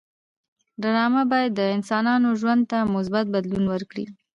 ډرامه 0.81 1.23
باید 1.31 1.51
د 1.55 1.61
انسانانو 1.75 2.29
ژوند 2.41 2.61
ته 2.71 2.77
مثبت 2.95 3.25
بدلون 3.33 3.65
ورکړي 3.69 4.05